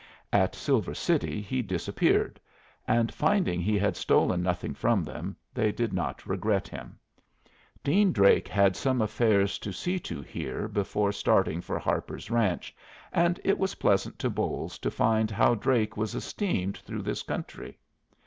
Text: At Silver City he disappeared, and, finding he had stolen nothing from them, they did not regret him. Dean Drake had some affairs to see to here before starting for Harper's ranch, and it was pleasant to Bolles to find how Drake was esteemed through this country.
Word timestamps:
At 0.33 0.55
Silver 0.55 0.95
City 0.95 1.41
he 1.41 1.61
disappeared, 1.61 2.39
and, 2.87 3.13
finding 3.13 3.61
he 3.61 3.77
had 3.77 3.95
stolen 3.95 4.41
nothing 4.41 4.73
from 4.73 5.03
them, 5.03 5.35
they 5.53 5.71
did 5.71 5.93
not 5.93 6.25
regret 6.25 6.67
him. 6.67 6.97
Dean 7.83 8.11
Drake 8.11 8.47
had 8.47 8.75
some 8.75 8.99
affairs 8.99 9.59
to 9.59 9.71
see 9.71 9.99
to 9.99 10.23
here 10.23 10.67
before 10.67 11.11
starting 11.11 11.61
for 11.61 11.77
Harper's 11.77 12.31
ranch, 12.31 12.75
and 13.13 13.39
it 13.43 13.59
was 13.59 13.75
pleasant 13.75 14.17
to 14.17 14.31
Bolles 14.31 14.79
to 14.79 14.89
find 14.89 15.29
how 15.29 15.53
Drake 15.53 15.95
was 15.95 16.15
esteemed 16.15 16.77
through 16.79 17.03
this 17.03 17.21
country. 17.21 17.77